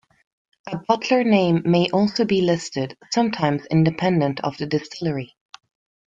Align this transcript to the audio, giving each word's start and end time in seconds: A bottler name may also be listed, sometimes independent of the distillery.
A 0.65 0.77
bottler 0.79 1.23
name 1.23 1.61
may 1.63 1.87
also 1.91 2.25
be 2.25 2.41
listed, 2.41 2.97
sometimes 3.13 3.67
independent 3.67 4.39
of 4.39 4.57
the 4.57 4.65
distillery. 4.65 5.35